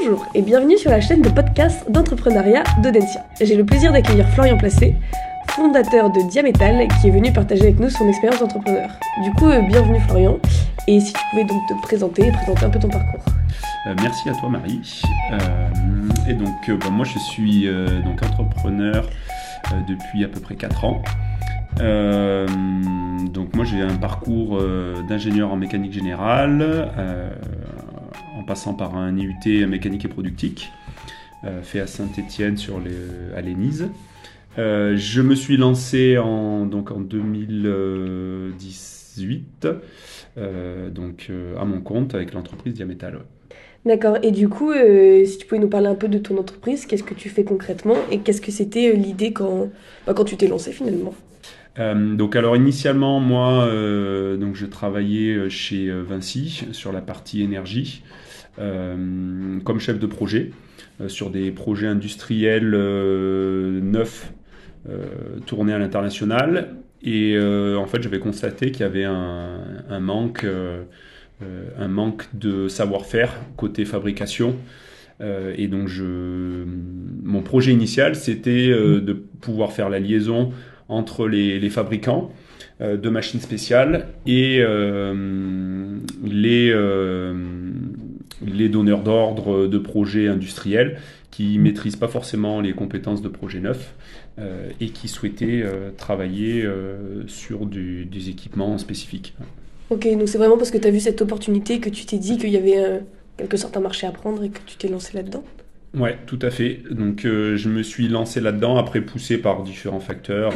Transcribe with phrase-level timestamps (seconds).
[0.00, 3.22] Bonjour et bienvenue sur la chaîne de podcast d'entrepreneuriat d'Audencia.
[3.40, 4.96] J'ai le plaisir d'accueillir Florian Placé,
[5.50, 8.88] fondateur de Diamétal, qui est venu partager avec nous son expérience d'entrepreneur.
[9.22, 10.38] Du coup, euh, bienvenue Florian,
[10.86, 13.20] et si tu pouvais donc te présenter et présenter un peu ton parcours.
[13.86, 15.02] Euh, merci à toi Marie.
[15.32, 15.68] Euh,
[16.28, 17.68] et donc bah, moi je suis
[18.04, 19.06] donc entrepreneur
[19.86, 21.02] depuis à peu près 4 ans.
[21.76, 24.62] donc moi j'ai un parcours
[25.08, 26.88] d'ingénieur en mécanique générale
[28.40, 30.72] en passant par un IUT mécanique et productique,
[31.44, 32.96] euh, fait à Saint-Étienne sur les,
[33.36, 33.90] à l'ENISE.
[34.58, 39.68] Euh, je me suis lancé en, donc en 2018
[40.38, 43.20] euh, donc, à mon compte avec l'entreprise Diamétal.
[43.84, 47.02] D'accord, et du coup, si tu pouvais nous parler un peu de ton entreprise, qu'est-ce
[47.02, 49.70] que tu fais concrètement et qu'est-ce que c'était l'idée quand,
[50.06, 51.14] bah, quand tu t'es lancé finalement?
[51.78, 53.66] Donc alors initialement moi
[54.38, 58.02] donc je travaillais chez Vinci sur la partie énergie
[59.64, 60.50] comme chef de projet
[61.00, 64.32] euh, sur des projets industriels euh, neufs
[65.46, 66.76] tournés à l'international.
[67.02, 70.46] Et en fait, j'avais constaté qu'il y avait un, manque,
[71.78, 74.56] un manque de savoir-faire côté fabrication.
[75.20, 76.64] et donc, je,
[77.22, 80.52] mon projet initial, c'était de pouvoir faire la liaison
[80.88, 82.32] entre les, les fabricants
[82.80, 84.64] de machines spéciales et
[86.24, 86.72] les,
[88.46, 90.98] les donneurs d'ordre de projets industriels
[91.30, 93.94] qui ne maîtrisent pas forcément les compétences de projets neufs
[94.38, 99.34] euh, et qui souhaitaient euh, travailler euh, sur des équipements spécifiques.
[99.90, 102.38] Ok, donc c'est vraiment parce que tu as vu cette opportunité que tu t'es dit
[102.38, 103.02] qu'il y avait
[103.36, 105.42] quelque sorte un marché à prendre et que tu t'es lancé là-dedans?
[105.92, 106.82] Ouais, tout à fait.
[106.88, 110.52] Donc euh, je me suis lancé là-dedans, après poussé par différents facteurs,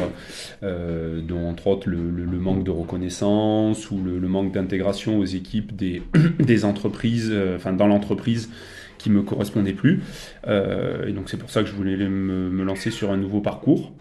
[0.63, 5.75] euh, dont entre autres le, manque de reconnaissance ou le, manque d'intégration aux équipes
[6.39, 8.49] des, entreprises, euh, enfin dans l'entreprise
[8.97, 10.01] qui me correspondait plus.
[10.47, 13.93] et donc c'est pour ça que je voulais me, lancer sur un nouveau parcours.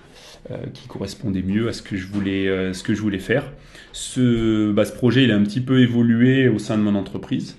[0.73, 3.53] qui correspondait mieux à ce que je voulais, ce que je voulais faire.
[3.93, 7.59] Ce, bah, ce projet il a un petit peu évolué au sein de mon entreprise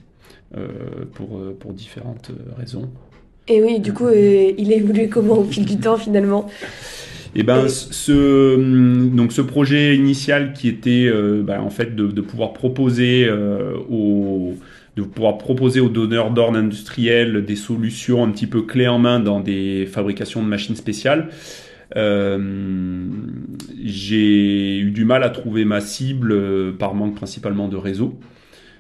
[1.14, 2.90] pour différentes raisons.
[3.48, 6.50] Et oui, du coup, euh, il a évolué comment au fil du temps finalement
[7.38, 11.94] et eh ben, ce, hum, donc ce projet initial qui était euh, bah, en fait
[11.94, 14.54] de, pouvoir proposer euh, aux
[14.96, 19.20] de pouvoir proposer aux donneurs d'ordre industriels des solutions un petit peu clés en main
[19.20, 21.28] dans des fabrications de machines spéciales.
[23.84, 28.18] j'ai eu du mal à trouver ma cible par manque principalement de réseau.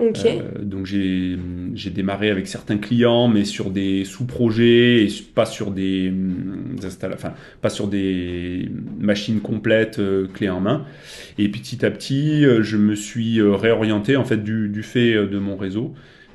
[0.01, 1.37] Euh, donc j'ai
[1.89, 6.75] démarré avec certains clients, mais sur des sous-projets et pas sur des hum,
[7.13, 8.69] enfin pas sur des
[8.99, 10.85] machines complètes euh, clés en main.
[11.37, 15.39] Et petit à petit, euh, je me suis réorienté en fait du, du fait de
[15.39, 15.93] mon réseau.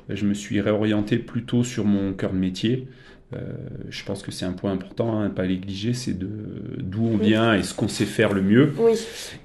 [0.09, 2.87] Je me suis réorienté plutôt sur mon cœur de métier.
[3.33, 3.37] Euh,
[3.89, 7.17] je pense que c'est un point important à hein, ne pas négliger, c'est d'où on
[7.17, 8.73] vient et ce qu'on sait faire le mieux.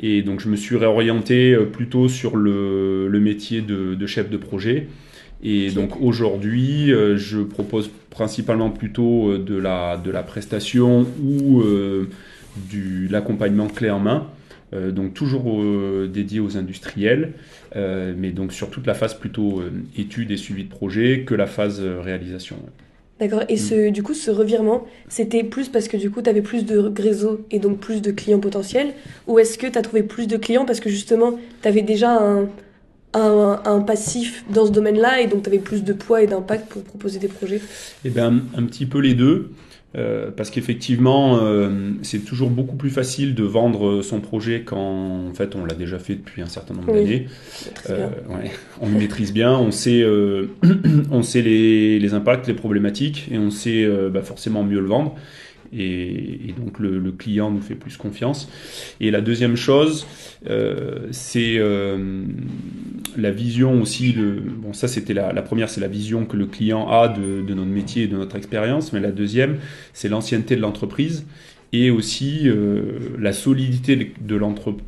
[0.00, 4.88] Et donc je me suis réorienté euh, plutôt sur le, métier de, chef de projet.
[5.42, 13.12] Et donc aujourd'hui, euh, je propose principalement plutôt de la, de la prestation ou de
[13.12, 14.26] l'accompagnement clé en main.
[14.72, 15.62] donc toujours
[16.08, 17.34] dédié aux industriels,
[17.74, 19.62] mais donc sur toute la phase plutôt
[19.98, 22.56] étude et suivi de projet que la phase réalisation.
[23.18, 23.44] D'accord.
[23.48, 26.66] Et ce, du coup, ce revirement, c'était plus parce que du coup, tu avais plus
[26.66, 28.92] de réseaux et donc plus de clients potentiels
[29.26, 32.10] Ou est-ce que tu as trouvé plus de clients parce que justement, tu avais déjà
[32.10, 32.48] un,
[33.14, 36.68] un, un, passif dans ce domaine-là et donc tu avais plus de poids et d'impact
[36.68, 37.62] pour proposer des projets?
[38.04, 39.50] Eh bien, un, petit peu les deux.
[39.96, 44.76] Euh, parce qu'effectivement, euh, c'est toujours beaucoup plus facile de vendre son projet quand
[45.28, 47.28] en fait on l'a déjà fait depuis un certain nombre d'années.
[47.88, 48.08] Euh,
[48.80, 50.04] on le maîtrise bien, on sait,
[51.10, 55.16] on sait les, les, impacts, les problématiques et on sait bah, forcément mieux le vendre
[55.72, 58.50] et, donc le, client nous fait plus confiance.
[59.00, 60.06] Et la deuxième chose,
[60.48, 62.24] euh, c'est euh,
[63.16, 64.12] la vision aussi.
[64.12, 67.70] Le, bon, ça c'était la, première, c'est la vision que le client a de, notre
[67.70, 68.92] métier et de notre expérience.
[68.92, 69.56] Mais la deuxième,
[69.92, 71.26] c'est l'ancienneté de l'entreprise
[71.72, 74.40] et aussi euh, la solidité de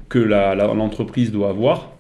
[0.09, 1.93] que l'entreprise doit avoir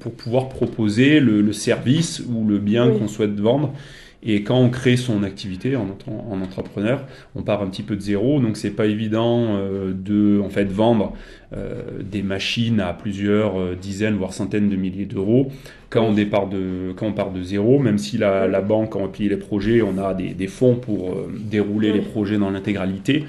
[0.00, 3.72] pour pouvoir proposer le, service ou le bien qu'on souhaite vendre
[4.22, 8.00] et quand on crée son activité en, en, entrepreneur, on part un petit peu de
[8.00, 11.14] zéro, donc c'est pas évident euh, de en fait vendre
[11.56, 15.50] euh, des machines à plusieurs euh, dizaines voire centaines de milliers d'euros
[15.88, 17.78] quand on départ de quand on part de zéro.
[17.78, 21.16] Même si la, la banque a payé les projets, on a des, des fonds pour
[21.32, 23.24] dérouler les projets dans l'intégralité.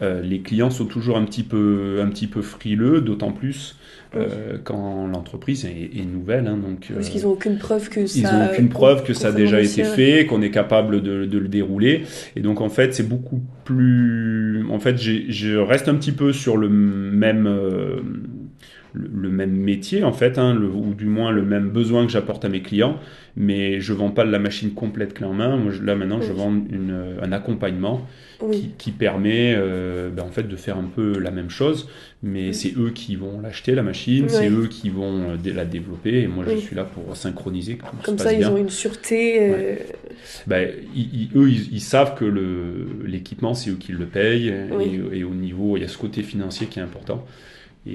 [0.00, 3.76] les clients sont toujours un petit peu, un petit peu frileux, d'autant plus
[4.16, 6.46] euh, quand l'entreprise est, nouvelle.
[6.46, 8.18] Hein, donc, Parce qu'ils n'ont aucune preuve que ça.
[8.18, 11.38] Ils n'ont aucune preuve que ça a déjà été fait, qu'on est capable de, de,
[11.38, 12.02] le dérouler.
[12.36, 14.66] Et donc en fait, c'est beaucoup plus.
[14.70, 17.48] En fait, je reste un petit peu sur le même.
[18.96, 22.12] Euh, le, même métier en fait, hein, le, ou du moins le même besoin que
[22.12, 22.98] j'apporte à mes clients,
[23.36, 25.56] mais je vends pas la machine complète clé en main.
[25.56, 28.06] Moi, là maintenant, je vends une, un accompagnement
[28.52, 31.88] qui, qui, permet euh, ben, en fait de faire un peu la même chose,
[32.22, 36.22] mais c'est eux qui vont l'acheter la machine, c'est eux qui vont euh, la développer,
[36.22, 37.76] et moi je suis là pour synchroniser.
[37.76, 39.38] Que tout Comme se ça, ils ont une sûreté.
[39.40, 39.76] Euh...
[40.46, 40.70] Ben,
[41.34, 42.24] eux, ils, savent que
[43.04, 46.22] l'équipement, c'est eux qui le payent, et, et, au niveau, il y a ce côté
[46.22, 47.26] financier qui est important.
[47.86, 47.92] Mm.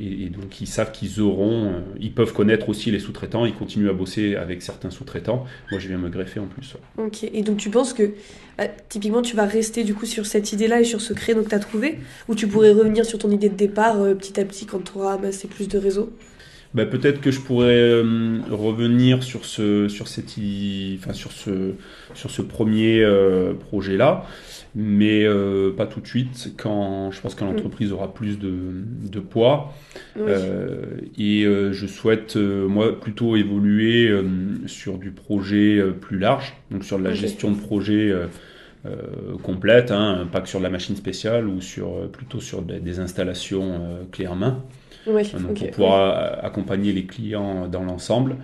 [0.00, 3.88] Et, donc ils savent qu'ils auront, euh, ils peuvent connaître aussi les sous-traitants, ils continuent
[3.88, 5.44] à bosser avec certains sous-traitants.
[5.70, 6.76] Moi je viens me greffer en plus.
[6.98, 8.14] Ok, et donc tu penses que
[8.58, 11.50] bah, typiquement tu vas rester du coup sur cette idée-là et sur ce créneau que
[11.50, 11.98] tu as trouvé,
[12.28, 14.98] ou tu pourrais revenir sur ton idée de départ euh, petit à petit quand tu
[14.98, 16.12] auras amassé plus de réseaux?
[16.74, 20.36] Bah, peut-être que je pourrais euh, revenir sur ce sur cette
[20.96, 21.72] enfin sur ce
[22.14, 23.04] sur ce premier
[23.68, 24.26] projet là
[24.74, 28.52] mais euh, pas tout de suite, quand je pense que l'entreprise aura plus de,
[29.10, 29.74] de poids.
[30.16, 30.84] Euh,
[31.18, 34.12] et euh, je souhaite, moi, plutôt évoluer
[34.66, 38.12] sur du projet plus large, donc sur de la gestion de projet
[39.42, 44.06] complète, hein, pas que sur de la machine spéciale ou sur, plutôt sur des, installations
[44.12, 44.62] clés en main.
[45.06, 48.36] Donc pour pouvoir accompagner les clients dans l'ensemble.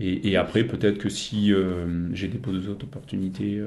[0.00, 1.52] Et, et, après, peut-être que si
[2.12, 3.62] j'ai des autres opportunités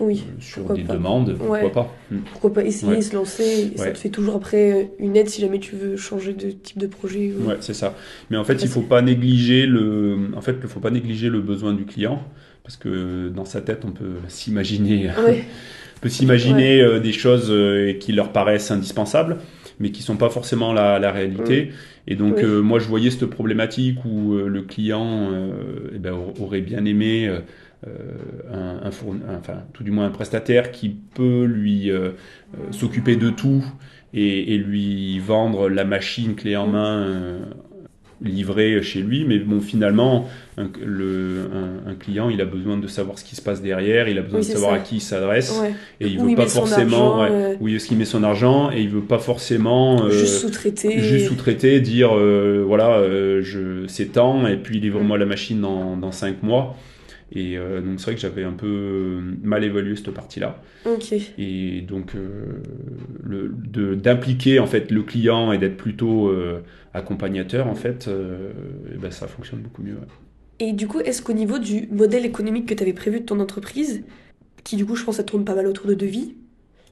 [0.00, 2.18] oui, euh, sur des demandes, pourquoi pas hmm.
[2.32, 5.58] Pourquoi pas essayer, se lancer, ça te fait toujours après euh, une aide si jamais
[5.58, 7.32] tu veux changer de type de projet.
[7.38, 7.94] Ouais, c'est ça.
[8.30, 11.74] Mais en fait, il faut pas négliger le, en fait, faut pas négliger le besoin
[11.74, 12.22] du client,
[12.62, 15.10] parce que dans sa tête, on peut s'imaginer,
[16.00, 17.52] peut s'imaginer euh, des choses
[18.00, 19.36] qui leur paraissent indispensables,
[19.80, 21.72] mais qui sont pas forcément la, la réalité.
[22.06, 25.30] Et donc, moi, je voyais cette problématique où le client
[25.94, 27.30] eh ben, aurait bien aimé
[27.86, 28.12] euh,
[28.52, 32.10] un, enfin, tout du moins un prestataire qui peut lui euh,
[32.58, 33.64] euh, s'occuper de tout
[34.12, 37.38] et, lui vendre la machine clé en main
[38.22, 40.28] livrée chez lui, mais bon, finalement,
[40.58, 41.48] un, le,
[41.86, 44.40] un, client, il a besoin de savoir ce qui se passe derrière, il a besoin
[44.40, 45.60] de savoir à qui il s'adresse,
[46.00, 47.26] et il veut pas forcément,
[47.60, 51.80] où est-ce qu'il met son argent, et il veut pas forcément juste sous-traiter, juste sous-traiter,
[51.80, 52.10] dire
[52.66, 53.02] voilà,
[53.40, 55.20] je c'est temps, et puis livre-moi mm.
[55.20, 56.76] la machine dans, dans cinq mois.
[57.32, 60.60] Et euh, donc c'est vrai que j'avais un peu mal évalué cette partie-là.
[61.38, 66.60] Et donc euh, d'impliquer en fait le client et d'être plutôt euh,
[66.92, 69.96] accompagnateur en fait, et ben, ça fonctionne beaucoup mieux.
[70.58, 73.40] Et du coup, est-ce qu'au niveau du modèle économique que tu avais prévu de ton
[73.40, 74.02] entreprise,
[74.64, 76.34] qui du coup je pense ça tourne pas mal autour de devis,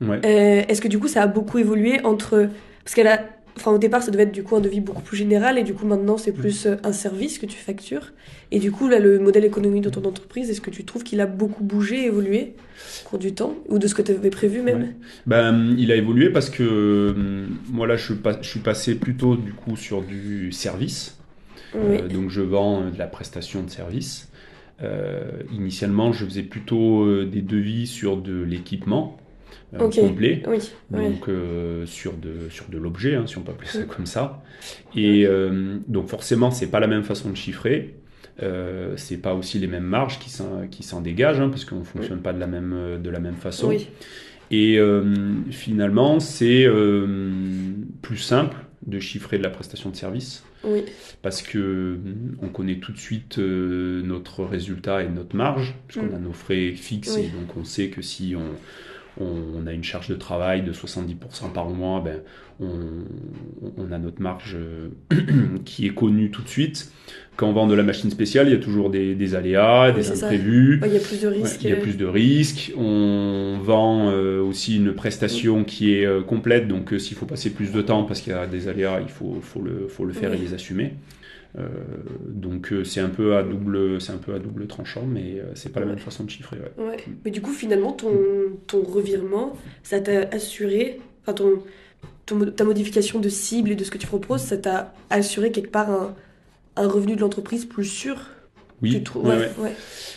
[0.00, 0.20] ouais.
[0.68, 2.48] est-ce que du coup ça a beaucoup évolué entre
[2.84, 3.20] parce qu'elle a
[3.58, 5.74] Enfin, au départ, ça devait être du coup un devis beaucoup plus général, et du
[5.74, 8.12] coup, maintenant, c'est plus euh, un service que tu factures.
[8.52, 11.20] Et du coup, là, le modèle économique de ton entreprise, est-ce que tu trouves qu'il
[11.20, 12.54] a beaucoup bougé, évolué
[13.04, 14.94] au cours du temps, ou de ce que tu avais prévu même
[15.26, 18.12] ben, Il a évolué parce que hum, moi, là, je,
[18.42, 21.18] je, suis passé plutôt du coup sur du service.
[21.74, 24.28] Euh, donc, je vends euh, de la prestation de service.
[25.52, 29.18] initialement, je faisais plutôt des devis sur de l'équipement.
[29.74, 30.42] Euh, complet.
[30.90, 34.42] donc euh, sur de sur de l'objet, hein, si on peut appeler ça comme ça.
[34.96, 37.94] Et euh, donc forcément, c'est pas la même façon de chiffrer.
[38.42, 41.84] Euh, c'est pas aussi les mêmes marges qui s'en, qui s'en dégagent, hein, parce qu'on
[41.84, 43.70] fonctionne pas de la même, de la même façon.
[44.50, 44.78] Et
[45.50, 46.66] finalement, c'est
[48.00, 48.56] plus simple
[48.86, 50.44] de chiffrer de la prestation de service.
[51.20, 51.98] Parce que
[52.40, 56.14] on connaît tout de suite notre résultat et notre marge, puisqu'on mm.
[56.14, 58.54] a nos frais fixes, et donc on sait que si on,
[59.20, 62.20] on, a une charge de travail de 70% par mois, ben,
[62.60, 64.88] on, a notre marge euh,
[65.64, 66.92] qui est connue tout de suite.
[67.36, 70.80] Quand on vend de la machine spéciale, il y a toujours des, aléas, des imprévus.
[70.84, 71.62] il y a plus de risques.
[71.62, 72.72] il y a plus de risques.
[72.76, 77.72] On vend euh, aussi une prestation qui est euh, complète, donc s'il faut passer plus
[77.72, 80.38] de temps parce qu'il y a des aléas, il faut, le, faut le faire et
[80.38, 80.94] les assumer.
[81.56, 81.66] Euh,
[82.26, 85.54] donc euh, c'est un peu à double, c'est un peu à double tranchant, mais euh,
[85.54, 86.58] c'est pas la même façon de chiffrer.
[86.76, 86.96] Ouais.
[87.24, 88.12] Mais du coup, finalement, ton,
[88.66, 91.62] ton revirement, ça t'a assuré, enfin ton,
[92.50, 95.90] ta modification de cible et de ce que tu proposes, ça t'a assuré quelque part
[95.90, 96.14] un,
[96.76, 98.18] un revenu de l'entreprise plus sûr?
[98.80, 99.02] Oui.
[99.16, 99.50] ouais,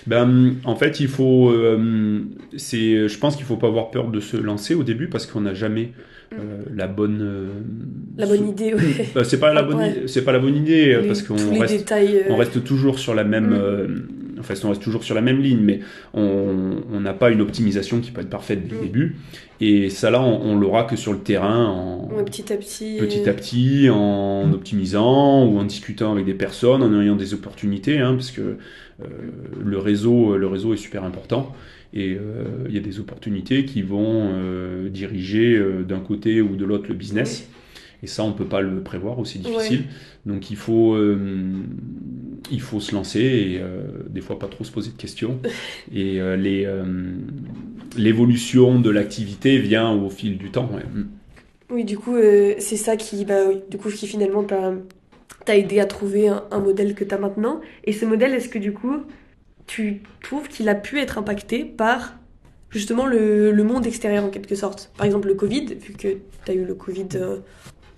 [0.06, 1.52] ben, en fait, il faut,
[2.58, 5.42] c'est, je pense qu'il faut pas avoir peur de se lancer au début parce qu'on
[5.42, 5.94] n'a jamais
[6.34, 7.48] euh, la bonne euh,
[8.18, 8.82] la bonne idée ouais.
[9.18, 11.94] Euh, c'est pas la bonne c'est pas la bonne idée parce qu'on reste
[12.30, 14.21] on reste toujours sur la même mm.
[14.42, 15.80] Enfin, on reste toujours sur la même ligne, mais
[16.14, 18.84] on n'a pas une optimisation qui peut être parfaite dès le mm.
[18.84, 19.16] début.
[19.64, 23.34] Et ça, là, on, l'aura que sur le terrain, en, petit à petit, petit à
[23.34, 28.32] petit, en optimisant ou en discutant avec des personnes, en ayant des opportunités, hein, parce
[28.32, 29.06] que euh,
[29.64, 31.56] le réseau, le réseau est super important.
[31.94, 36.66] Et euh, il y a des opportunités qui vont euh, diriger d'un côté ou de
[36.66, 37.48] l'autre le business.
[38.02, 39.84] Et ça, on ne peut pas le prévoir, aussi difficile.
[40.26, 40.98] Donc il faut,
[42.52, 43.62] il faut se lancer et
[44.10, 45.40] des fois pas trop se poser de questions.
[45.94, 46.68] et les,
[47.98, 50.70] l'évolution de l'activité vient au fil du temps.
[50.94, 51.04] Mm.
[51.70, 52.16] Oui, du coup,
[52.60, 56.96] c'est ça qui, bah, du coup, qui finalement t'a aidé à trouver un, un modèle
[56.96, 57.62] que tu as maintenant.
[57.86, 58.98] Et ce modèle, est-ce que du coup,
[59.72, 62.16] tu trouves qu'il a pu être impacté par
[62.70, 64.92] justement le, monde extérieur en quelque sorte?
[64.98, 67.38] Par exemple le Covid, vu que tu as eu le Covid euh,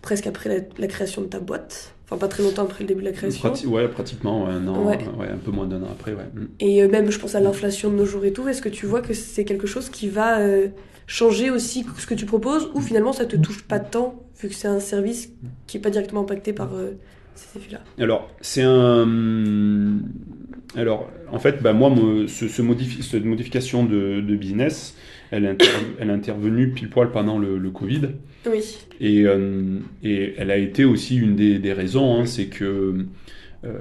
[0.03, 1.95] presque après la, création de ta boîte.
[2.13, 3.53] Enfin, pas très longtemps après le début de la création.
[3.67, 4.97] ouais, pratiquement un an, ouais.
[5.27, 6.13] un peu moins d'un an après.
[6.13, 6.25] Ouais.
[6.33, 6.45] Mm.
[6.59, 8.47] Et euh, même, je pense à l'inflation de nos jours et tout.
[8.47, 10.67] Est-ce que tu vois que c'est quelque chose qui va euh,
[11.07, 14.55] changer aussi ce que tu proposes ou finalement ça te touche pas tant vu que
[14.55, 15.31] c'est un service
[15.67, 16.71] qui est pas directement impacté par
[17.35, 17.81] ces effets-là?
[17.97, 19.05] Alors, c'est un
[20.75, 21.93] alors, en fait, bah, moi,
[22.27, 24.95] ce, cette modification de, business,
[25.33, 28.09] elle, est intervenue pile poil pendant le, Covid.
[28.45, 28.77] Oui.
[28.99, 33.05] Et, euh, et, elle a été aussi une des, raisons, hein, c'est que,
[33.65, 33.79] euh,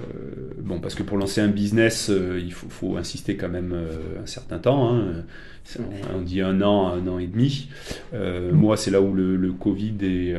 [0.58, 3.76] bon, parce que pour lancer un business, euh, il faut, insister quand même
[4.20, 4.94] un certain temps.
[4.94, 5.24] Hein.
[6.14, 7.68] On, dit un an, un an et demi.
[8.52, 10.36] moi, c'est là où le, le Covid est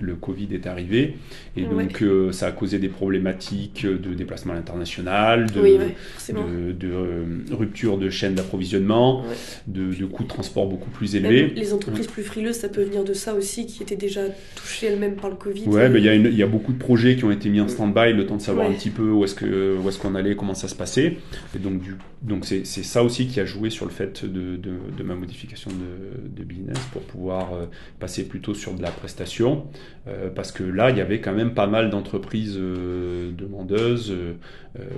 [0.00, 1.16] le Covid est arrivé.
[1.56, 7.98] Et donc, euh, ça a causé des problématiques de déplacement international, de, de, euh, rupture
[7.98, 9.24] de chaîne d'approvisionnement,
[9.66, 11.52] de, coûts de transport beaucoup plus élevés.
[11.54, 14.22] les entreprises plus frileuses, ça peut venir de ça aussi, qui étaient déjà
[14.54, 15.66] touchées elles-mêmes par le Covid.
[15.66, 18.26] Ouais, mais il y, a beaucoup de projets qui ont été mis en stand-by, le
[18.26, 20.74] temps de savoir un petit peu où est-ce qu'on est qu'on allait, comment ça se
[20.74, 21.18] passait.
[21.54, 21.82] Et donc,
[22.22, 26.44] donc c'est ça aussi qui a joué sur le fait de, de ma modification de,
[26.44, 27.66] business pour pouvoir euh,
[27.98, 29.66] passer plutôt sur de la prestation.
[30.08, 34.14] Euh, parce que là, il y avait quand même pas mal d'entreprises euh, demandeuses,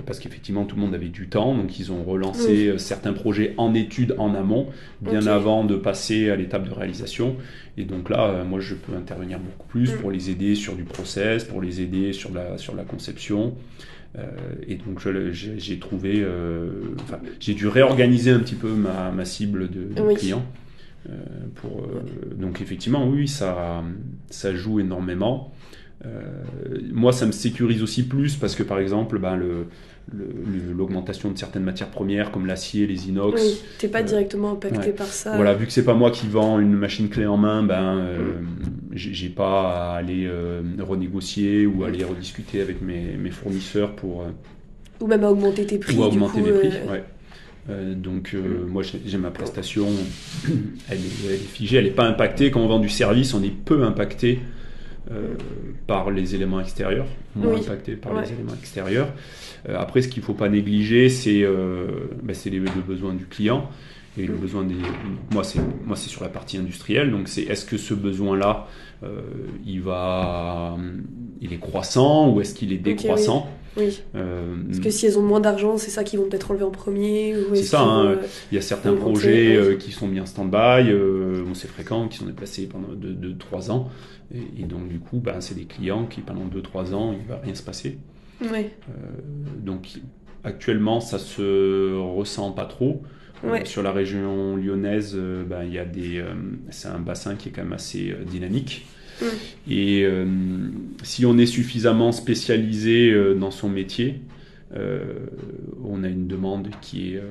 [0.05, 3.73] parce qu'effectivement, tout le monde avait du temps, donc ils ont relancé certains projets en
[3.73, 4.67] études en amont,
[5.01, 7.37] bien avant de passer à l'étape de réalisation.
[7.75, 9.97] Et donc là, moi, je peux intervenir beaucoup plus mm.
[9.97, 13.55] pour les aider sur du process, pour les aider sur la, sur la conception.
[14.67, 15.01] Et donc
[15.31, 16.25] j'ai trouvé,
[17.01, 20.45] enfin, j'ai dû réorganiser un petit peu ma, ma cible de, de clients.
[21.09, 21.15] Euh,
[21.55, 23.83] pour, euh, donc effectivement, oui, ça,
[24.29, 25.53] ça joue énormément.
[26.05, 26.21] Euh,
[26.91, 29.67] moi, ça me sécurise aussi plus parce que par exemple, ben, le,
[30.75, 33.41] l'augmentation de certaines matières premières comme l'acier, les inox.
[33.41, 35.35] Oui, t'es pas directement impacté par ça.
[35.35, 38.95] Voilà, vu que c'est pas moi qui vends une machine clé en main, ben mm.
[38.95, 40.29] j'ai pas à aller
[40.79, 44.25] renégocier ou aller rediscuter avec mes, mes fournisseurs pour.
[44.99, 45.95] ou même à augmenter tes prix.
[45.95, 47.03] Ou augmenter mes prix, ouais.
[47.69, 49.87] Euh, donc euh, moi j'ai ma prestation,
[50.89, 52.51] elle est, figée, elle n'est pas impactée.
[52.51, 54.39] Quand on vend du service, on est peu impacté
[55.11, 55.35] euh,
[55.87, 59.09] par les éléments extérieurs, moins impacté par les éléments extérieurs.
[59.67, 63.69] après, ce qu'il ne faut pas négliger, c'est bah, le besoin du client.
[64.15, 64.75] Et le besoin des.
[65.31, 67.09] Moi, c'est moi, c'est sur la partie industrielle.
[67.09, 68.67] Donc, c'est est-ce que ce besoin-là,
[69.65, 70.77] il va,
[71.41, 73.62] il est croissant ou est-ce qu'il est décroissant oui.
[73.77, 76.71] Euh, Parce que si elles ont moins d'argent, c'est ça qu'ils vont peut-être enlever en
[76.71, 77.35] premier.
[77.53, 77.81] C'est ça.
[77.81, 78.17] Hein.
[78.51, 82.17] Il y a certains projets euh, qui sont mis en stand-by, euh, c'est fréquent, qui
[82.17, 83.89] sont déplacés pendant 2-3 ans.
[84.33, 87.39] Et, donc, du coup, ben, c'est des clients qui, pendant 2-3 ans, il ne va
[87.43, 87.97] rien se passer.
[88.41, 88.67] Oui.
[89.59, 89.99] donc,
[90.43, 93.03] actuellement, ça se ressent pas trop.
[93.65, 96.23] sur la région lyonnaise, ben, y a des,
[96.69, 98.85] c'est un bassin qui est quand même assez dynamique.
[99.69, 100.25] Et euh,
[101.03, 104.21] si on est suffisamment spécialisé euh, dans son métier,
[104.75, 104.99] euh,
[105.85, 107.21] on a une demande qui est,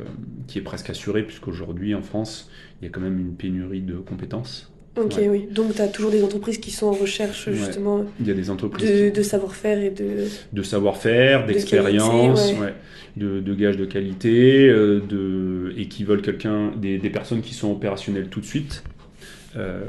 [0.47, 3.95] qui est presque assurée, puisqu'aujourd'hui en France, il y a quand même une pénurie de
[3.95, 4.69] compétences.
[4.97, 5.49] Ok, oui.
[5.51, 8.05] Donc, tu as toujours des entreprises qui sont en recherche, justement.
[8.21, 9.13] Il y a des entreprises.
[9.13, 10.27] De, savoir-faire et de.
[10.53, 12.53] De savoir-faire, d'expérience,
[13.17, 17.73] de, de gages de qualité, de, et qui veulent quelqu'un, des, des, personnes qui sont
[17.73, 18.85] opérationnelles tout de suite.
[19.57, 19.85] Euh,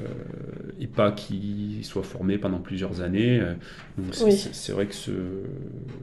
[0.79, 3.39] et pas qui soit formé pendant plusieurs années.
[3.39, 3.53] Euh,
[4.11, 5.11] c'est vrai que ce,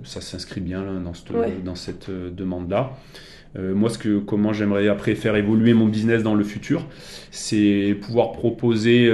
[0.03, 2.97] ça s'inscrit bien dans cette, dans cette euh, demande-là.
[3.59, 6.87] moi, ce que, comment j'aimerais après faire évoluer mon business dans le futur,
[7.31, 9.13] c'est pouvoir proposer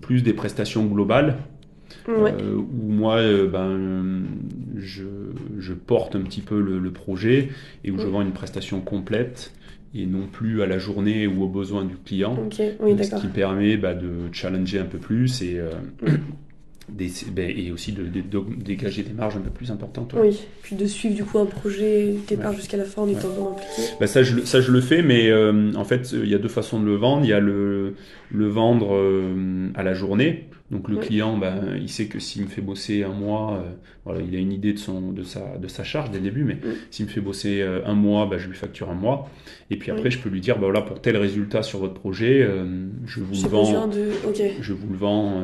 [0.00, 1.38] plus des prestations globales.
[2.06, 4.22] où moi, ben,
[4.76, 5.04] je,
[5.58, 7.48] je, porte un petit peu le, projet
[7.84, 9.52] et où je vends une prestation complète
[9.94, 12.36] et non plus à la journée ou aux besoins du client.
[12.50, 15.70] ce qui permet bah, de challenger un peu plus et, euh,
[16.88, 20.14] ben, et aussi de, dégager des marges un peu plus importantes.
[20.16, 23.52] Oui, puis de suivre du coup un projet départ jusqu'à la fin en étant vraiment
[23.52, 23.90] impliqué.
[23.98, 25.32] Ben, ça, je, ça, je le fais, mais
[25.76, 27.24] en fait, il y a deux façons de le vendre.
[27.24, 27.94] Il y a le,
[28.30, 28.96] le vendre
[29.74, 30.48] à la journée.
[30.70, 33.70] Donc le client, ben, il sait que s'il me fait bosser un mois, euh,
[34.04, 36.44] voilà, il a une idée de, son, de, sa, de sa charge dès le début,
[36.44, 36.58] mais
[36.92, 39.28] s'il me fait bosser euh, un mois, ben, je lui facture un mois.
[39.70, 42.42] Et puis après, je peux lui dire, ben, voilà, pour tel résultat sur votre projet,
[42.42, 44.10] euh, je, vous le vends, de...
[44.60, 45.42] je vous le vends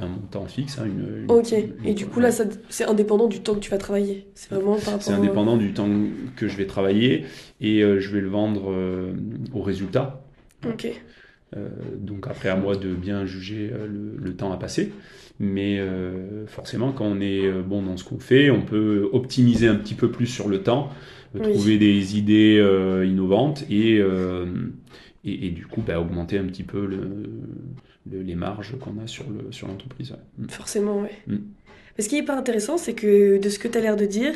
[0.00, 0.80] un montant fixe.
[0.80, 4.26] Hein, une, ok, et du coup là, c'est indépendant du temps que tu vas travailler.
[4.34, 5.88] C'est vraiment par rapport C'est indépendant du temps
[6.34, 7.24] que je vais travailler
[7.60, 8.74] et je vais le vendre
[9.52, 10.24] au résultat.
[10.66, 10.88] Ok.
[11.56, 13.86] Euh, donc après à moi de bien juger euh,
[14.18, 14.92] le, temps à passer.
[15.40, 19.74] Mais euh, forcément, quand on est bon dans ce qu'on fait, on peut optimiser un
[19.74, 20.90] petit peu plus sur le temps,
[21.42, 22.56] trouver des idées
[23.04, 24.00] innovantes et,
[25.24, 29.26] et, du coup bah, augmenter un petit peu le, les marges qu'on a sur
[29.66, 30.08] l'entreprise.
[30.08, 30.48] Sur mm.
[30.50, 31.08] Forcément, oui.
[31.34, 31.38] Mm.
[31.98, 34.34] Ce qui est pas intéressant, c'est que de ce que tu as l'air de dire,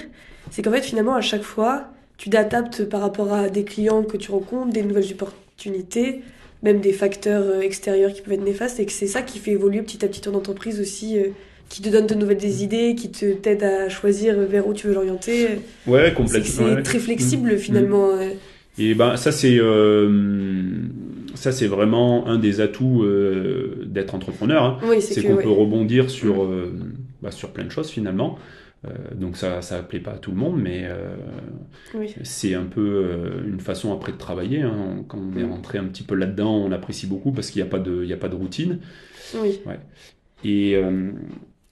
[0.51, 4.17] c'est qu'en fait, finalement, à chaque fois, tu t'adaptes par rapport à des clients que
[4.17, 6.23] tu rencontres, des nouvelles opportunités,
[6.63, 9.53] même des facteurs euh, extérieurs qui peuvent être néfastes, et que c'est ça qui fait
[9.53, 11.29] évoluer petit à petit ton entreprise aussi, euh,
[11.69, 14.95] qui te donne de nouvelles idées, qui te t'aide à choisir vers où tu veux
[14.95, 15.49] l'orienter.
[15.87, 16.77] Ouais, complètement.
[16.77, 17.59] C'est très flexible mmh.
[17.59, 18.17] finalement.
[18.17, 18.31] Mmh.
[18.81, 20.63] Et ben ça c'est euh,
[21.35, 23.05] ça c'est vraiment un des atouts
[23.85, 24.63] d'être entrepreneur.
[24.63, 24.79] Hein.
[25.01, 26.71] c'est qu'on peut rebondir sur mmh.
[27.21, 28.39] bah, sur plein de choses finalement.
[28.87, 31.17] Euh, donc ça ça plaît pas à tout le monde, mais euh,
[32.23, 34.63] c'est un peu euh, une façon après de travailler.
[34.63, 35.05] Hein.
[35.09, 35.51] Quand on est mm.
[35.51, 38.13] rentré un petit peu là-dedans, on apprécie beaucoup parce qu'il n'y a pas de il
[38.13, 38.79] a pas de routine.
[39.35, 39.61] Oui.
[40.45, 40.81] Et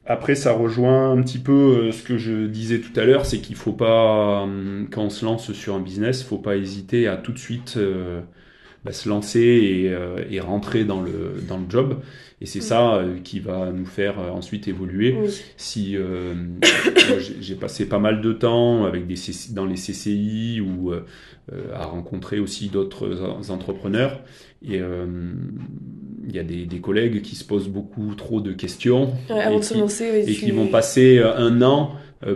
[0.04, 3.54] après, ça rejoint un petit peu ce que je disais tout à l'heure, c'est qu'il
[3.54, 4.46] faut pas,
[4.90, 7.78] quand on se lance sur un business, faut pas hésiter à tout de suite
[8.84, 12.00] bah, se lancer et, et, rentrer dans le, dans le job.
[12.42, 15.16] Et c'est ça euh, qui va nous faire euh, ensuite évoluer.
[15.56, 16.34] Si euh,
[17.40, 19.14] j'ai passé pas mal de temps avec des
[19.52, 20.92] dans les CCI ou
[21.72, 24.20] à rencontrer aussi d'autres entrepreneurs,
[24.62, 29.60] et il y a des, des, collègues qui se posent beaucoup trop de questions et,
[29.60, 31.92] qui, lancer, et qui vont passer un an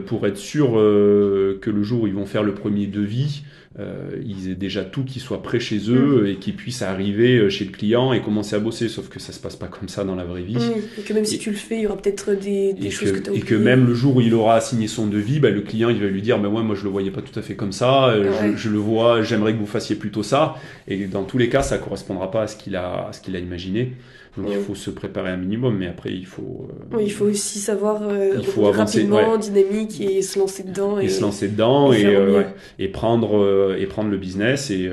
[0.07, 3.43] pour être sûr que le jour où ils vont faire le premier devis,
[3.79, 6.27] euh, ils aient déjà tout qui soit prêt chez eux mm.
[6.27, 8.89] et qui puissent arriver euh, chez le client et commencer à bosser.
[8.89, 10.59] Sauf que ça se passe pas comme ça dans la vraie vie.
[10.99, 13.23] et que même si tu le fais, il y aura peut-être des, choses que, que
[13.23, 15.61] tu as Et que même le jour où il aura signé son devis, bah, le
[15.61, 17.55] client il va lui dire bah, moi, moi je le voyais pas tout à fait
[17.55, 20.57] comme ça, euh, je, le vois, j'aimerais que vous fassiez plutôt ça.
[20.89, 23.37] Et dans tous les cas, ça correspondra pas à ce qu'il a, à ce qu'il
[23.37, 23.93] a imaginé.
[24.37, 26.69] Donc il faut se préparer un minimum, mais après il faut.
[26.69, 30.63] Euh, oui, il faut aussi savoir euh, il faut avancer, rapidement, dynamique et se lancer
[30.63, 31.01] dedans.
[31.01, 32.45] Et, se lancer dedans et, euh,
[32.79, 34.91] et prendre et prendre le business et,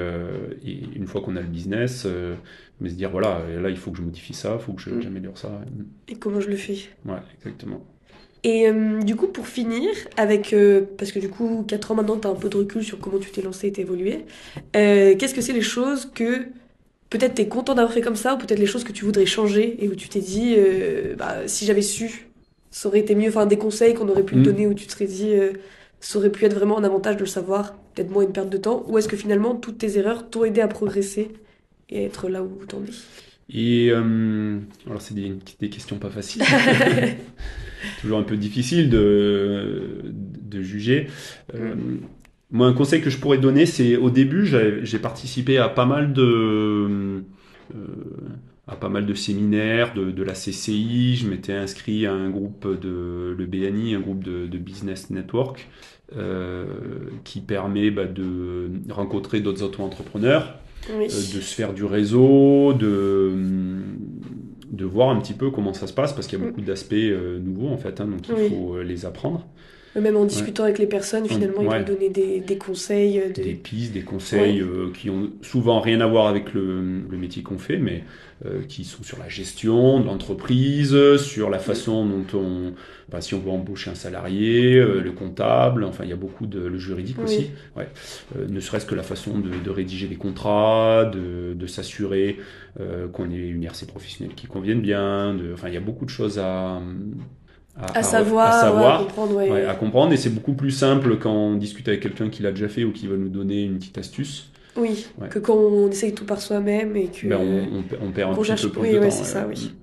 [0.96, 2.08] une fois qu'on a le business,
[2.80, 5.02] mais se dire voilà là il faut que je modifie ça, il faut que mm.
[5.02, 5.62] j'améliore ça.
[6.08, 6.78] Et comment je le fais?
[7.06, 7.84] Ouais, exactement.
[8.44, 8.72] Et
[9.04, 10.56] du coup, pour finir, avec
[10.98, 13.18] parce que du coup, 4 ans maintenant, tu as un peu de recul sur comment
[13.20, 14.26] tu t'es lancé et t'es évolué,
[14.74, 16.46] qu'est-ce que c'est les choses que
[17.10, 19.26] peut-être tu es content d'avoir fait comme ça, ou peut-être les choses que tu voudrais
[19.26, 22.28] changer et où tu t'es dit, euh, bah, si j'avais su,
[22.72, 23.30] ça aurait été mieux.
[23.30, 24.44] Enfin, des conseils qu'on aurait pu te mm.
[24.44, 25.54] donner où tu te serais dit, euh,
[26.00, 28.58] ça aurait pu être vraiment un avantage de le savoir, peut-être moins une perte de
[28.58, 31.32] temps, ou est-ce que finalement toutes tes erreurs t'ont aidé à progresser
[31.90, 32.92] et être là où t'en es?
[33.50, 36.44] Et euh, alors c'est des, des, questions pas faciles,
[38.02, 41.08] toujours un peu difficile de, de juger.
[41.54, 42.00] Mm.
[42.52, 46.14] Moi, un conseil que je pourrais donner, c'est au début, j'ai participé à pas mal
[46.14, 47.88] de, euh,
[48.68, 51.16] à pas mal de séminaires de, de la CCI.
[51.16, 55.68] Je m'étais inscrit à un groupe de le BNI, un groupe de, de business network,
[56.16, 56.66] euh,
[57.24, 63.32] qui permet bah, de rencontrer d'autres auto-entrepreneurs, euh, de se faire du réseau, de
[64.70, 66.50] de voir un petit peu comment ça se passe parce qu'il y a mm.
[66.50, 69.48] beaucoup d'aspects euh, nouveaux en fait, hein, donc il faut les apprendre.
[70.02, 73.20] Même en discutant avec les personnes, finalement, ils vont donner des, des conseils.
[73.20, 77.18] Euh, des pistes, des conseils euh, qui ont souvent rien à voir avec le, le
[77.18, 78.04] métier qu'on fait, mais
[78.46, 82.74] euh, qui sont sur la gestion de l'entreprise, sur la façon dont on,
[83.10, 86.60] bah, si on veut embaucher un salarié, le comptable, enfin il y a beaucoup de
[86.60, 87.88] le juridique aussi, ouais.
[88.48, 92.38] ne serait-ce que la façon de, de, rédiger des contrats, de, de s'assurer
[93.12, 96.12] qu'on ait une RC professionnelle qui convienne bien, de, enfin il y a beaucoup de
[96.12, 96.80] choses à
[97.80, 99.36] à, savoir, à, savoir, à comprendre.
[99.36, 99.66] Ouais.
[99.66, 100.14] à comprendre.
[100.14, 102.92] Et c'est beaucoup plus simple quand on discute avec quelqu'un qui l'a déjà fait ou
[102.92, 104.52] qui va nous donner une petite astuce.
[104.76, 107.28] Oui, que quand on essaye tout par soi-même et que.
[107.28, 108.64] Ben on, on, perd un petit cherche...
[108.64, 109.12] peu plus oui, de temps.
[109.12, 109.74] c'est ça, oui.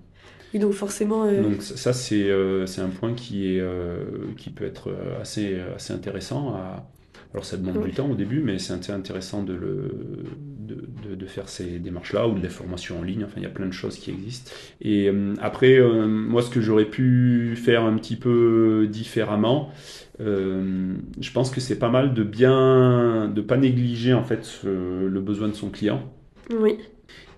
[0.54, 1.24] Et donc forcément.
[1.24, 1.42] Euh...
[1.42, 4.04] Donc ça, c'est euh, un point qui, est, euh,
[4.36, 6.54] qui peut être euh, assez, assez intéressant.
[6.54, 6.88] À...
[7.32, 9.90] Alors ça demande du temps au début, mais c'est intéressant de le,
[10.66, 13.24] de, de, de faire ces démarches-là ou de la formation en ligne.
[13.24, 14.50] Enfin, il y a plein de choses qui existent.
[14.80, 19.70] Et après, moi, ce que j'aurais pu faire un petit peu différemment,
[20.18, 25.48] je pense que c'est pas mal de bien, de pas négliger en fait le besoin
[25.48, 26.02] de son client.
[26.50, 26.78] Oui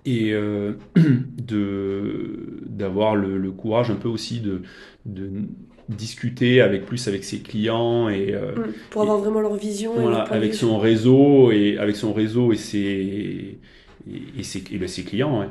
[0.07, 4.61] et euh, de d'avoir le, courage un peu aussi de,
[5.05, 5.29] de
[5.89, 10.21] discuter avec plus avec ses clients et euh, mm, pour avoir vraiment leur vision voilà,
[10.21, 13.59] avec son réseau et avec son réseau et ses
[14.37, 15.47] et, ses, et ben, ses clients ouais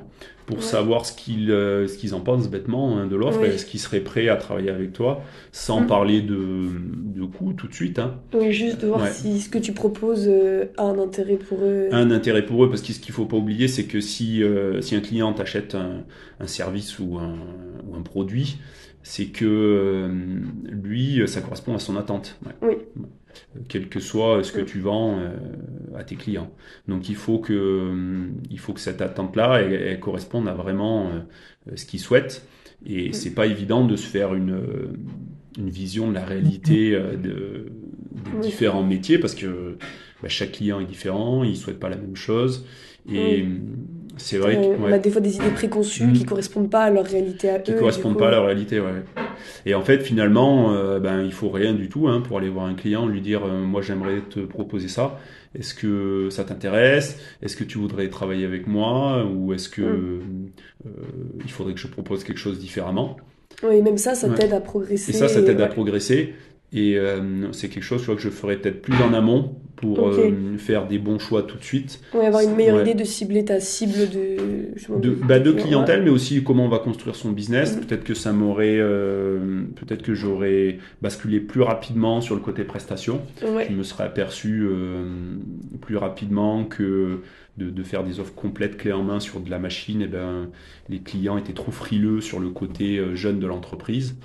[0.46, 3.66] pour savoir ce qu'ils euh, ce qu'ils en pensent bêtement hein, de l'offre et est-ce
[3.66, 5.86] qu'ils seraient prêts à travailler avec toi sans mm.
[5.86, 6.68] parler de,
[7.14, 7.98] de coût tout de suite.
[7.98, 8.20] Hein.
[8.32, 11.88] Oui, juste de voir si ce que tu proposes euh, a un intérêt pour eux.
[11.90, 14.80] Un intérêt pour eux, parce que ce qu'il faut pas oublier, c'est que si, euh,
[14.80, 16.04] si un client t'achète un,
[16.38, 17.34] un, service ou un,
[17.88, 18.58] ou un produit,
[19.02, 20.08] c'est que
[20.68, 22.38] lui, ça correspond à son attente.
[22.62, 22.76] Oui
[23.68, 25.36] quel que soit ce que tu vends euh,
[25.96, 26.50] à tes clients.
[26.88, 31.72] Donc il faut que, euh, il faut que cette attente-là elle, corresponde à vraiment euh,
[31.74, 32.46] ce qu'ils souhaitent.
[32.86, 33.12] Et mm.
[33.12, 34.60] c'est pas évident de se faire une,
[35.58, 37.66] une vision de la réalité de,
[38.42, 39.76] différents métiers parce que
[40.22, 42.66] bah, chaque client est différent, il souhaite pas la même chose.
[43.10, 43.46] Et
[44.16, 46.26] c'est vrai qu'on a des fois des idées préconçues qui mm.
[46.26, 47.74] correspondent pas à leur réalité à qui eux.
[47.74, 49.04] Qui correspondent pas à leur réalité, ouais.
[49.64, 52.66] Et en fait, finalement, euh, ben, il faut rien du tout hein, pour aller voir
[52.66, 55.18] un client, lui dire euh, moi j'aimerais te proposer ça.
[55.58, 57.18] Est-ce que ça t'intéresse?
[57.42, 59.24] Est-ce que tu voudrais travailler avec moi?
[59.24, 60.50] Ou est-ce que mm.
[60.86, 60.90] euh,
[61.44, 63.16] il faudrait que je propose quelque chose différemment?
[63.62, 65.10] Oui, même ça, ça t'aide à progresser.
[65.10, 66.34] Et ça, ça t'aide à progresser.
[66.72, 70.86] Et euh, c'est quelque chose que je ferais peut-être plus en amont pour euh, faire
[70.86, 72.00] des bons choix tout de suite.
[72.14, 76.10] Oui, avoir une meilleure idée de cibler ta cible de, de, bah, de clientèle, mais
[76.10, 77.76] aussi comment on va construire son business.
[77.76, 77.80] Mm.
[77.80, 83.20] Peut-être que ça m'aurait, euh, peut-être que j'aurais basculé plus rapidement sur le côté prestation.
[83.40, 84.66] Je me serais aperçu
[85.82, 87.20] plus rapidement que
[87.56, 90.48] de, faire des offres complètes clés en main sur de la machine, et eh ben,
[90.88, 94.16] les clients étaient trop frileux sur le côté euh, jeune de l'entreprise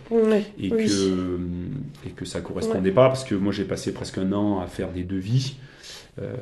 [0.59, 1.39] et, que,
[2.05, 4.91] et que ça correspondait pas parce que moi j'ai passé presque un an à faire
[4.91, 5.55] des devis.
[6.19, 6.35] Euh,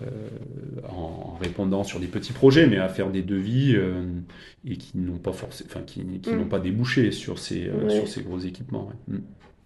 [0.89, 4.02] en, répondant sur des petits projets, mais à faire des devis euh,
[4.67, 6.38] et qui n'ont pas forcément, enfin qui, qui mm.
[6.38, 8.91] n'ont pas débouché sur ces, sur ces gros équipements.
[9.08, 9.17] Mm.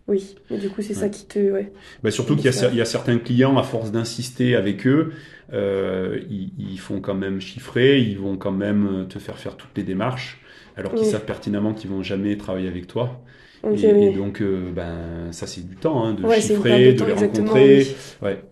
[0.07, 1.39] Oui, et du coup, c'est ça qui te.
[1.39, 1.71] Ouais,
[2.03, 5.13] bah surtout qu'il y, y, a certains clients, à force d'insister avec eux,
[5.53, 9.77] euh, ils, ils, font quand même chiffrer, ils vont quand même te faire faire toutes
[9.77, 10.41] les démarches,
[10.75, 13.21] alors qu'ils savent pertinemment qu'ils vont jamais travailler avec toi.
[13.63, 17.87] et, donc, euh, ben, ça, c'est du temps hein, de chiffrer, de, les rencontrer.
[18.21, 18.43] Ouais.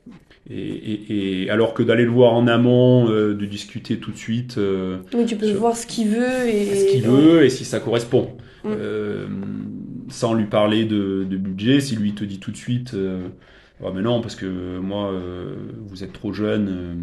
[0.50, 4.18] Et, et, et, alors que d'aller le voir en amont, euh, de discuter tout de
[4.18, 4.58] suite.
[4.58, 6.76] Euh, oui, tu peux voir ce qu'il veut et.
[6.76, 8.38] Ce qu'il veut et si ça correspond.
[8.64, 8.70] Mm.
[10.12, 12.96] Euh, sans lui parler de, de, budget, si lui te dit tout de suite.
[13.84, 15.56] Ah, mais non, parce que moi, euh,
[15.88, 16.94] vous êtes trop jeune, euh,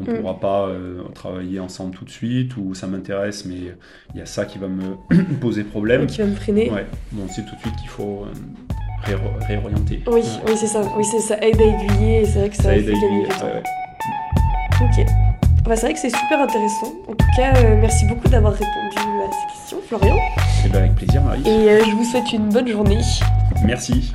[0.00, 0.20] on ne mm.
[0.20, 3.74] pourra pas euh, travailler ensemble tout de suite, ou ça m'intéresse, mais
[4.14, 4.94] il y a ça qui va me
[5.40, 6.06] poser problème.
[6.06, 6.70] Qui va me freiner.
[6.70, 8.24] Ouais, bon, c'est tout de suite qu'il faut
[9.48, 10.00] réorienter.
[10.06, 10.82] Oui, oui c'est ça.
[10.96, 13.26] Oui, c'est ça aide à aiguiller, c'est vrai que ça, ça aide à aiguiller.
[14.80, 15.21] Ok.
[15.64, 16.92] Bah, c'est vrai que c'est super intéressant.
[17.08, 20.16] En tout cas, merci beaucoup d'avoir répondu à ces questions, Florian.
[20.16, 21.48] Et eh ben, avec plaisir, Marie.
[21.48, 23.00] Et je vous souhaite une bonne journée.
[23.64, 24.12] Merci.